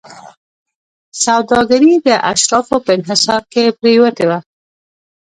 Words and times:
سوداګري 1.25 1.93
د 2.07 2.07
اشرافو 2.31 2.77
په 2.85 2.91
انحصار 2.97 3.41
کې 3.53 3.63
پرېوته. 3.79 4.33